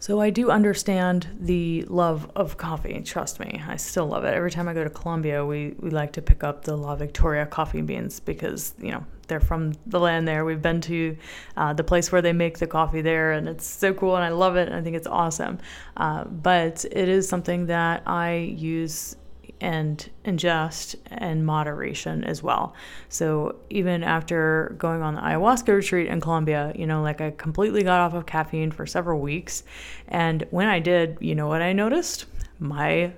So 0.01 0.19
I 0.19 0.31
do 0.31 0.49
understand 0.49 1.27
the 1.39 1.83
love 1.83 2.31
of 2.35 2.57
coffee. 2.57 2.99
Trust 3.01 3.39
me, 3.39 3.61
I 3.67 3.75
still 3.75 4.07
love 4.07 4.23
it. 4.23 4.33
Every 4.33 4.49
time 4.49 4.67
I 4.67 4.73
go 4.73 4.83
to 4.83 4.89
Colombia, 4.89 5.45
we, 5.45 5.75
we 5.79 5.91
like 5.91 6.13
to 6.13 6.23
pick 6.23 6.43
up 6.43 6.63
the 6.63 6.75
La 6.75 6.95
Victoria 6.95 7.45
coffee 7.45 7.83
beans 7.83 8.19
because, 8.19 8.73
you 8.79 8.89
know, 8.89 9.05
they're 9.27 9.39
from 9.39 9.73
the 9.85 9.99
land 9.99 10.27
there. 10.27 10.43
We've 10.43 10.59
been 10.61 10.81
to 10.81 11.15
uh, 11.55 11.73
the 11.73 11.83
place 11.83 12.11
where 12.11 12.23
they 12.23 12.33
make 12.33 12.57
the 12.57 12.65
coffee 12.65 13.01
there, 13.01 13.33
and 13.33 13.47
it's 13.47 13.67
so 13.67 13.93
cool, 13.93 14.15
and 14.15 14.25
I 14.25 14.29
love 14.29 14.55
it, 14.55 14.67
and 14.67 14.75
I 14.75 14.81
think 14.81 14.95
it's 14.95 15.05
awesome. 15.05 15.59
Uh, 15.95 16.23
but 16.23 16.83
it 16.85 17.07
is 17.07 17.29
something 17.29 17.67
that 17.67 18.01
I 18.07 18.55
use 18.57 19.15
and 19.61 20.09
ingest 20.25 20.95
and 21.07 21.45
moderation 21.45 22.23
as 22.23 22.41
well. 22.43 22.73
So 23.07 23.55
even 23.69 24.03
after 24.03 24.75
going 24.77 25.01
on 25.01 25.15
the 25.15 25.21
ayahuasca 25.21 25.73
retreat 25.73 26.07
in 26.07 26.19
Colombia, 26.19 26.73
you 26.75 26.87
know, 26.87 27.01
like 27.01 27.21
I 27.21 27.31
completely 27.31 27.83
got 27.83 28.01
off 28.01 28.13
of 28.13 28.25
caffeine 28.25 28.71
for 28.71 28.85
several 28.85 29.19
weeks. 29.19 29.63
And 30.07 30.45
when 30.49 30.67
I 30.67 30.79
did, 30.79 31.17
you 31.21 31.35
know 31.35 31.47
what 31.47 31.61
I 31.61 31.73
noticed? 31.73 32.25
My 32.59 33.13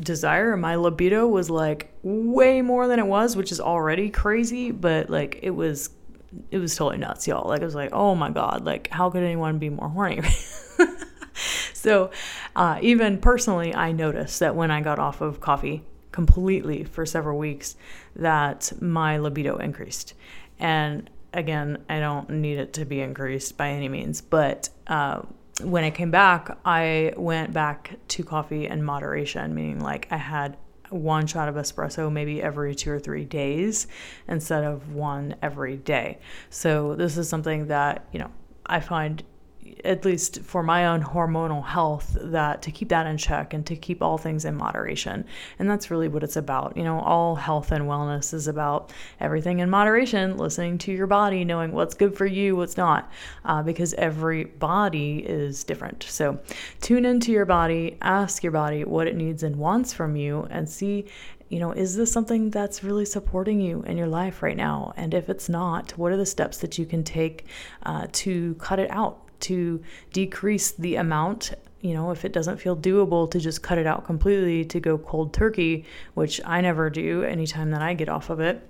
desire, 0.00 0.56
my 0.56 0.76
libido 0.76 1.26
was 1.28 1.50
like 1.50 1.92
way 2.02 2.62
more 2.62 2.88
than 2.88 2.98
it 2.98 3.06
was, 3.06 3.36
which 3.36 3.52
is 3.52 3.60
already 3.60 4.08
crazy, 4.08 4.70
but 4.70 5.10
like 5.10 5.38
it 5.42 5.50
was 5.50 5.90
it 6.50 6.58
was 6.58 6.74
totally 6.74 6.96
nuts, 6.96 7.28
y'all. 7.28 7.46
Like 7.46 7.60
I 7.60 7.64
was 7.64 7.74
like, 7.74 7.90
oh 7.92 8.14
my 8.14 8.30
god, 8.30 8.64
like 8.64 8.88
how 8.88 9.10
could 9.10 9.22
anyone 9.22 9.58
be 9.58 9.68
more 9.68 9.90
horny? 9.90 10.22
so, 11.82 12.12
uh, 12.54 12.78
even 12.80 13.18
personally, 13.18 13.74
I 13.74 13.90
noticed 13.90 14.38
that 14.38 14.54
when 14.54 14.70
I 14.70 14.80
got 14.80 15.00
off 15.00 15.20
of 15.20 15.40
coffee 15.40 15.82
completely 16.12 16.84
for 16.84 17.04
several 17.04 17.38
weeks, 17.38 17.74
that 18.14 18.72
my 18.80 19.18
libido 19.18 19.56
increased. 19.56 20.14
And 20.60 21.10
again, 21.32 21.82
I 21.88 21.98
don't 21.98 22.30
need 22.30 22.58
it 22.58 22.72
to 22.74 22.84
be 22.84 23.00
increased 23.00 23.56
by 23.56 23.70
any 23.70 23.88
means, 23.88 24.20
but 24.20 24.68
uh, 24.86 25.22
when 25.60 25.82
I 25.82 25.90
came 25.90 26.12
back, 26.12 26.56
I 26.64 27.14
went 27.16 27.52
back 27.52 27.98
to 28.08 28.22
coffee 28.22 28.68
in 28.68 28.84
moderation, 28.84 29.52
meaning 29.52 29.80
like 29.80 30.06
I 30.12 30.18
had 30.18 30.56
one 30.90 31.26
shot 31.26 31.48
of 31.48 31.56
espresso 31.56 32.12
maybe 32.12 32.40
every 32.40 32.76
two 32.76 32.92
or 32.92 33.00
three 33.00 33.24
days 33.24 33.88
instead 34.28 34.62
of 34.62 34.92
one 34.92 35.34
every 35.42 35.78
day. 35.78 36.20
So, 36.48 36.94
this 36.94 37.18
is 37.18 37.28
something 37.28 37.66
that, 37.66 38.06
you 38.12 38.20
know, 38.20 38.30
I 38.66 38.78
find 38.78 39.24
at 39.84 40.04
least 40.04 40.40
for 40.42 40.62
my 40.62 40.86
own 40.86 41.02
hormonal 41.02 41.64
health 41.64 42.16
that 42.20 42.62
to 42.62 42.70
keep 42.70 42.88
that 42.88 43.06
in 43.06 43.16
check 43.16 43.52
and 43.52 43.66
to 43.66 43.76
keep 43.76 44.02
all 44.02 44.18
things 44.18 44.44
in 44.44 44.54
moderation 44.54 45.24
and 45.58 45.68
that's 45.70 45.90
really 45.90 46.08
what 46.08 46.22
it's 46.22 46.36
about 46.36 46.76
you 46.76 46.82
know 46.82 47.00
all 47.00 47.34
health 47.34 47.72
and 47.72 47.84
wellness 47.84 48.32
is 48.32 48.48
about 48.48 48.92
everything 49.20 49.58
in 49.58 49.68
moderation 49.68 50.36
listening 50.36 50.78
to 50.78 50.92
your 50.92 51.06
body 51.06 51.44
knowing 51.44 51.72
what's 51.72 51.94
good 51.94 52.16
for 52.16 52.26
you 52.26 52.56
what's 52.56 52.76
not 52.76 53.10
uh, 53.44 53.62
because 53.62 53.94
every 53.94 54.44
body 54.44 55.18
is 55.18 55.64
different 55.64 56.04
so 56.08 56.38
tune 56.80 57.04
into 57.04 57.32
your 57.32 57.46
body 57.46 57.96
ask 58.02 58.42
your 58.42 58.52
body 58.52 58.84
what 58.84 59.06
it 59.06 59.16
needs 59.16 59.42
and 59.42 59.56
wants 59.56 59.92
from 59.92 60.16
you 60.16 60.46
and 60.50 60.68
see 60.68 61.06
you 61.52 61.58
know, 61.58 61.70
is 61.70 61.96
this 61.96 62.10
something 62.10 62.48
that's 62.48 62.82
really 62.82 63.04
supporting 63.04 63.60
you 63.60 63.82
in 63.82 63.98
your 63.98 64.06
life 64.06 64.42
right 64.42 64.56
now? 64.56 64.94
And 64.96 65.12
if 65.12 65.28
it's 65.28 65.50
not, 65.50 65.90
what 65.98 66.10
are 66.10 66.16
the 66.16 66.24
steps 66.24 66.56
that 66.58 66.78
you 66.78 66.86
can 66.86 67.04
take 67.04 67.44
uh, 67.82 68.06
to 68.10 68.54
cut 68.54 68.78
it 68.78 68.90
out? 68.90 69.21
To 69.42 69.82
decrease 70.12 70.72
the 70.72 70.96
amount 70.96 71.52
you 71.82 71.94
know, 71.94 72.12
if 72.12 72.24
it 72.24 72.32
doesn't 72.32 72.58
feel 72.58 72.76
doable 72.76 73.28
to 73.28 73.40
just 73.40 73.60
cut 73.60 73.76
it 73.76 73.88
out 73.88 74.04
completely 74.04 74.64
to 74.64 74.78
go 74.78 74.96
cold 74.96 75.34
turkey, 75.34 75.84
which 76.14 76.40
I 76.44 76.60
never 76.60 76.88
do 76.88 77.24
anytime 77.24 77.72
that 77.72 77.82
I 77.82 77.92
get 77.94 78.08
off 78.08 78.30
of 78.30 78.38
it 78.38 78.64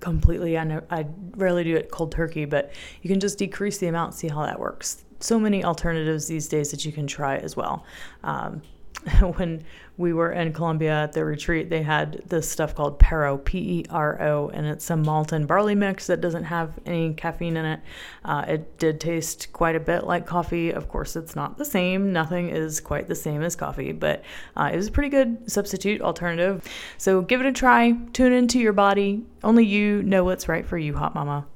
completely. 0.00 0.56
I 0.56 0.64
know 0.64 0.82
I 0.90 1.06
rarely 1.36 1.64
do 1.64 1.76
it 1.76 1.90
cold 1.90 2.12
turkey, 2.12 2.46
but 2.46 2.72
you 3.02 3.10
can 3.10 3.20
just 3.20 3.36
decrease 3.38 3.76
the 3.78 3.88
amount, 3.88 4.14
see 4.14 4.28
how 4.28 4.46
that 4.46 4.58
works. 4.58 5.04
So 5.20 5.38
many 5.38 5.64
alternatives 5.64 6.28
these 6.28 6.48
days 6.48 6.70
that 6.70 6.84
you 6.84 6.92
can 6.92 7.06
try 7.06 7.36
as 7.36 7.56
well. 7.56 7.84
Um, 8.24 8.62
when 9.36 9.64
we 9.96 10.12
were 10.12 10.32
in 10.32 10.52
Colombia 10.52 10.92
at 10.92 11.12
the 11.12 11.24
retreat, 11.24 11.70
they 11.70 11.82
had 11.82 12.22
this 12.26 12.50
stuff 12.50 12.74
called 12.74 12.98
Pero, 12.98 13.38
P 13.38 13.80
E 13.80 13.84
R 13.90 14.20
O, 14.20 14.48
and 14.48 14.66
it's 14.66 14.88
a 14.90 14.96
malt 14.96 15.32
and 15.32 15.46
barley 15.46 15.74
mix 15.74 16.06
that 16.06 16.20
doesn't 16.20 16.44
have 16.44 16.78
any 16.86 17.14
caffeine 17.14 17.56
in 17.56 17.64
it. 17.64 17.80
Uh, 18.24 18.44
it 18.48 18.78
did 18.78 19.00
taste 19.00 19.52
quite 19.52 19.76
a 19.76 19.80
bit 19.80 20.04
like 20.04 20.26
coffee. 20.26 20.70
Of 20.70 20.88
course, 20.88 21.16
it's 21.16 21.36
not 21.36 21.58
the 21.58 21.64
same. 21.64 22.12
Nothing 22.12 22.50
is 22.50 22.80
quite 22.80 23.08
the 23.08 23.14
same 23.14 23.42
as 23.42 23.56
coffee, 23.56 23.92
but 23.92 24.22
uh, 24.56 24.70
it 24.72 24.76
was 24.76 24.88
a 24.88 24.92
pretty 24.92 25.10
good 25.10 25.50
substitute 25.50 26.00
alternative. 26.00 26.66
So 26.98 27.22
give 27.22 27.40
it 27.40 27.46
a 27.46 27.52
try. 27.52 27.92
Tune 28.12 28.32
into 28.32 28.58
your 28.58 28.72
body. 28.72 29.24
Only 29.42 29.64
you 29.64 30.02
know 30.02 30.24
what's 30.24 30.48
right 30.48 30.66
for 30.66 30.78
you, 30.78 30.96
hot 30.96 31.14
mama. 31.14 31.46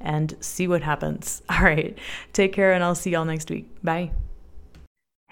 And 0.00 0.36
see 0.40 0.68
what 0.68 0.82
happens. 0.82 1.42
All 1.48 1.62
right. 1.62 1.96
Take 2.32 2.52
care, 2.52 2.72
and 2.72 2.84
I'll 2.84 2.94
see 2.94 3.10
y'all 3.10 3.24
next 3.24 3.50
week. 3.50 3.68
Bye. 3.82 4.10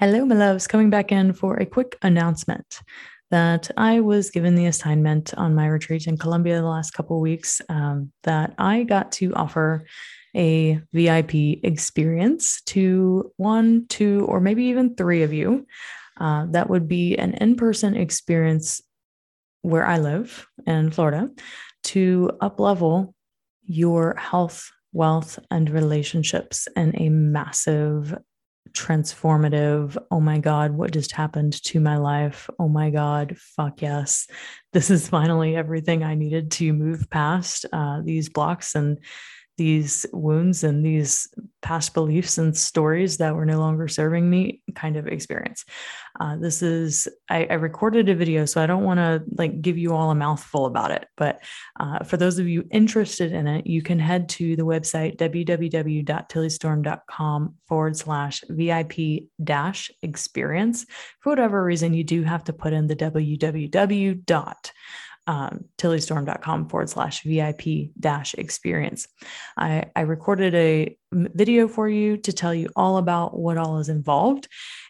Hello, 0.05 0.25
my 0.25 0.35
loves, 0.35 0.67
coming 0.67 0.91
back 0.91 1.13
in 1.13 1.33
for 1.33 1.59
a 1.59 1.65
quick 1.65 1.97
announcement 2.03 2.81
that 3.31 3.71
I 3.77 4.01
was 4.01 4.33
given 4.33 4.57
the 4.57 4.67
assignment 4.67 5.33
on 5.35 5.55
my 5.55 5.69
retreat 5.69 6.09
in 6.09 6.19
Colombia 6.19 6.61
the 6.61 6.67
last 6.67 6.91
couple 6.91 7.21
weeks 7.21 7.63
um, 7.69 8.11
that 8.25 8.53
I 8.59 8.83
got 8.83 9.13
to 9.13 9.33
offer 9.35 9.87
a 10.35 10.81
VIP 10.93 11.63
experience 11.63 12.63
to 12.63 13.31
one, 13.37 13.87
two, 13.89 14.27
or 14.29 14.41
maybe 14.41 14.65
even 14.65 14.97
three 14.97 15.23
of 15.23 15.33
you. 15.33 15.69
Uh, 16.21 16.47
that 16.51 16.69
would 16.69 16.89
be 16.89 17.17
an 17.17 17.35
in 17.35 17.55
person 17.55 17.97
experience 17.97 18.83
where 19.61 19.87
I 19.87 19.99
live 19.99 20.49
in 20.67 20.91
Florida 20.91 21.31
to 21.85 22.29
uplevel 22.43 23.15
your 23.67 24.17
health, 24.17 24.69
wealth, 24.93 25.39
and 25.49 25.71
relationships 25.71 26.67
in 26.75 27.01
a 27.01 27.09
massive 27.09 28.19
transformative. 28.73 29.97
Oh 30.11 30.21
my 30.21 30.39
God, 30.39 30.73
what 30.73 30.93
just 30.93 31.13
happened 31.13 31.63
to 31.65 31.81
my 31.81 31.97
life? 31.97 32.49
Oh 32.59 32.69
my 32.69 32.91
God, 32.91 33.37
fuck 33.39 33.83
yes. 33.83 34.27
This 34.73 34.91
is 34.91 35.09
finally 35.09 35.57
everything 35.57 36.03
I 36.03 36.15
needed 36.15 36.51
to 36.53 36.73
move 36.73 37.09
past 37.11 37.67
uh, 37.73 38.01
these 38.03 38.29
blocks 38.29 38.75
and 38.75 38.99
these 39.59 40.07
wounds 40.13 40.65
and 40.65 40.85
these 40.85 41.29
past 41.61 41.95
beliefs 41.95 42.39
and 42.39 42.57
stories 42.57 43.19
that 43.19 43.37
were 43.37 43.47
no 43.47 43.59
longer 43.59 43.87
serving 43.87 44.29
me 44.29 44.61
kind 44.75 44.97
of 44.97 45.07
experience. 45.07 45.65
Uh, 46.19 46.37
this 46.37 46.63
is 46.63 47.07
I, 47.31 47.47
I, 47.49 47.55
recorded 47.55 48.09
a 48.09 48.15
video, 48.15 48.45
so 48.45 48.63
I 48.63 48.67
don't 48.67 48.85
want 48.85 48.99
to 48.99 49.23
like 49.37 49.63
give 49.63 49.79
you 49.79 49.95
all 49.95 50.11
a 50.11 50.15
mouthful 50.15 50.67
about 50.67 50.91
it. 50.91 51.07
But 51.17 51.43
uh, 51.79 52.03
for 52.05 52.17
those 52.17 52.39
of 52.39 52.49
you 52.49 52.65
interested 52.71 53.33
in 53.33 53.47
it, 53.47 53.67
you 53.67 53.83
can 53.83 53.99
head 53.99 54.29
to 54.31 54.57
the 54.57 54.65
website 54.65 55.17
www.tillystorm.com 55.17 57.55
forward 57.67 57.97
slash 57.97 58.43
VIP 58.49 59.25
dash 59.43 59.91
experience. 60.03 60.85
For 61.21 61.31
whatever 61.31 61.65
reason, 61.65 61.95
you 61.95 62.05
do 62.05 62.23
have 62.25 62.45
to 62.45 62.53
put 62.53 62.73
in 62.73 62.89
the 62.89 62.97
www 62.97 64.27
dot 64.27 64.73
um, 65.27 65.65
tillystorm.com 65.79 66.69
forward 66.69 66.91
slash 66.91 67.23
VIP 67.23 67.91
dash 67.99 68.35
experience. 68.35 69.07
I, 69.57 69.85
I 69.95 70.03
recorded 70.03 70.55
a 70.55 70.97
video 71.13 71.69
for 71.69 71.89
you 71.89 72.17
to 72.19 72.33
tell 72.33 72.55
you 72.55 72.69
all 72.75 72.97
about 72.97 73.39
what 73.39 73.59
all 73.59 73.79
is 73.79 73.89
involved 73.89 74.49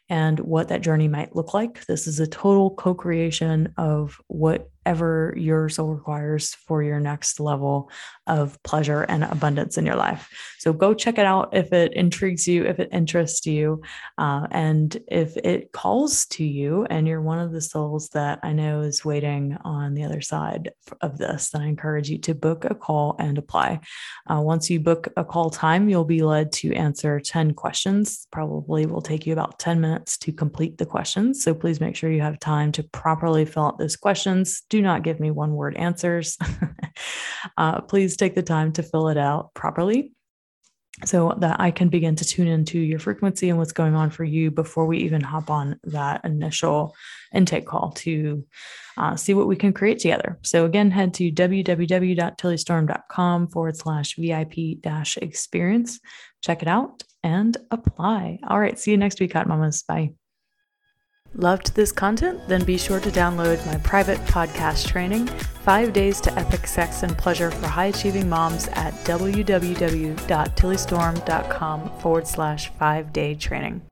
and 0.09 0.39
what 0.41 0.69
that 0.69 0.81
journey 0.81 1.09
might 1.09 1.37
look 1.37 1.55
like. 1.55 1.85
This 1.87 2.07
is 2.07 2.21
a 2.21 2.27
total 2.27 2.71
co 2.71 2.95
creation 2.95 3.75
of 3.77 4.21
what 4.29 4.71
whatever 4.85 5.33
your 5.37 5.69
soul 5.69 5.95
requires 5.95 6.55
for 6.55 6.83
your 6.83 6.99
next 6.99 7.39
level 7.39 7.91
of 8.27 8.61
pleasure 8.62 9.03
and 9.03 9.25
abundance 9.25 9.79
in 9.79 9.87
your 9.87 9.97
life. 9.97 10.29
So 10.59 10.73
go 10.73 10.95
check 10.95 11.19
it 11.19 11.27
out 11.27 11.51
if 11.53 11.73
it 11.73 11.93
intrigues 11.95 12.47
you, 12.47 12.65
if 12.65 12.79
it 12.79 12.89
interests 12.93 13.47
you, 13.47 13.83
uh, 14.19 14.47
and 14.51 14.97
if 15.09 15.37
it 15.37 15.73
calls 15.73 16.27
to 16.27 16.45
you 16.45 16.85
and 16.91 17.07
you're 17.07 17.21
one 17.21 17.39
of 17.39 17.53
the 17.53 17.61
souls 17.61 18.09
that 18.11 18.41
I 18.43 18.53
know 18.53 18.81
is 18.81 19.05
waiting 19.05 19.57
on 19.65 19.95
the 19.95 20.05
other 20.05 20.21
side 20.21 20.73
of 21.01 21.19
this, 21.19 21.51
then 21.51 21.62
I 21.62 21.69
encourage 21.69 22.11
you 22.11 22.19
to 22.19 22.35
book 22.35 22.65
a 22.65 22.75
call 22.75 23.17
and 23.19 23.39
apply. 23.39 23.81
Uh, 24.29 24.41
once 24.41 24.69
you 24.71 24.81
book 24.81 25.09
a 25.17 25.25
call 25.25 25.51
time, 25.51 25.89
you'll 25.89 26.05
be 26.05 26.23
led 26.23 26.53
to 26.53 26.73
answer 26.75 27.21
10 27.21 27.55
questions. 27.55 28.27
Probably 28.31 28.87
will 28.87 29.03
take 29.03 29.27
you 29.27 29.33
about 29.33 29.59
10 29.59 29.81
minutes 29.81 30.17
to 30.19 30.33
complete 30.33 30.79
the 30.79 30.87
questions. 30.87 31.43
So 31.43 31.55
please 31.55 31.81
make 31.81 31.97
sure 31.97 32.11
you 32.11 32.21
have 32.21 32.39
time 32.41 32.73
to 32.73 32.83
properly 32.83 33.45
fill 33.45 33.65
out 33.65 33.79
those 33.79 33.97
questions 33.97 34.62
do 34.73 34.81
not 34.81 35.02
give 35.02 35.21
me 35.21 35.31
one 35.31 35.52
word 35.52 35.76
answers. 35.76 36.38
uh, 37.59 37.83
please 37.83 38.17
take 38.17 38.35
the 38.35 38.43
time 38.43 38.73
to 38.73 38.83
fill 38.83 39.09
it 39.09 39.19
out 39.19 39.52
properly 39.52 40.12
so 41.05 41.37
that 41.41 41.61
I 41.61 41.71
can 41.71 41.91
begin 41.91 42.17
to 42.17 42.25
tune 42.25 42.49
into 42.49 42.79
your 42.79 42.99
frequency 42.99 43.50
and 43.50 43.59
what's 43.59 43.73
going 43.73 43.95
on 43.95 44.09
for 44.09 44.25
you 44.25 44.50
before 44.50 44.87
we 44.87 45.00
even 45.00 45.21
hop 45.21 45.50
on 45.50 45.79
that 45.85 46.25
initial 46.25 46.95
intake 47.35 47.67
call 47.67 47.91
to 47.97 48.47
uh, 48.97 49.14
see 49.14 49.35
what 49.35 49.47
we 49.47 49.57
can 49.57 49.75
create 49.75 49.99
together. 49.99 50.38
So, 50.43 50.64
again, 50.64 50.91
head 50.91 51.12
to 51.14 51.31
www.tillystorm.com 51.31 53.49
forward 53.49 53.76
slash 53.76 54.17
VIP 54.17 54.81
dash 54.81 55.19
experience. 55.19 56.00
Check 56.41 56.62
it 56.62 56.69
out 56.69 57.02
and 57.23 57.59
apply. 57.71 58.38
All 58.49 58.59
right. 58.59 58.79
See 58.79 58.91
you 58.91 58.97
next 58.97 59.21
week, 59.21 59.35
Hot 59.35 59.47
Mamas. 59.47 59.83
Bye. 59.83 60.14
Loved 61.35 61.75
this 61.75 61.93
content? 61.93 62.41
Then 62.47 62.65
be 62.65 62.77
sure 62.77 63.01
to 63.01 63.11
download 63.11 63.65
my 63.67 63.79
private 63.79 64.19
podcast 64.27 64.89
training, 64.89 65.27
Five 65.27 65.93
Days 65.93 66.21
to 66.23 66.33
Epic 66.39 66.67
Sex 66.67 67.03
and 67.03 67.17
Pleasure 67.17 67.51
for 67.51 67.69
High 67.69 67.87
Achieving 67.87 68.29
Moms 68.29 68.69
at 68.69 68.93
www.tillystorm.com 69.05 72.00
forward 72.00 72.26
slash 72.26 72.69
five 72.78 73.13
day 73.13 73.35
training. 73.35 73.83